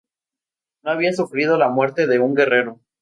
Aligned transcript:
No 0.83 0.89
había 0.89 1.13
sufrido 1.13 1.59
la 1.59 1.69
muerte 1.69 2.07
de 2.07 2.17
un 2.17 2.33
guerrero. 2.33 2.79